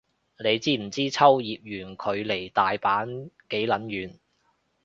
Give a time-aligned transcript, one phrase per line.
[0.43, 1.95] 你知唔知秋葉原距
[2.25, 4.15] 離大阪幾撚遠